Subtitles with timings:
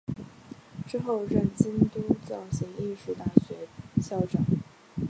[0.87, 3.67] 之后任京都造形艺术大学
[4.01, 4.43] 校长。